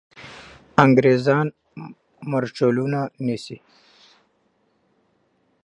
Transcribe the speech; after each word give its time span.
انګریزان 0.83 1.47
مرچلونه 2.31 2.99
نیسي. 3.25 3.57